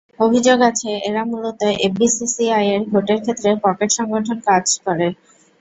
অভিযোগ 0.19 0.59
আছে, 0.69 0.91
এরা 1.09 1.21
মূলত 1.25 1.59
এফবিসিসিআইয়ের 1.79 2.81
ভোটের 2.91 3.19
ক্ষেত্রে 3.23 3.49
পকেট 3.65 3.89
সংগঠন 3.97 4.23
হিসেবে 4.29 4.47
কাজ 4.49 4.65
করে। 4.85 5.07